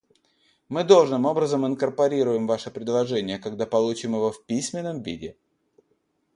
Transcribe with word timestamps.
Мы 0.67 0.83
должным 0.83 1.25
образом 1.27 1.67
инкорпорируем 1.67 2.47
ваше 2.47 2.71
предложение, 2.71 3.37
когда 3.37 3.67
получим 3.67 4.15
его 4.15 4.31
в 4.31 4.43
письменном 4.47 5.03
виде. 5.03 5.37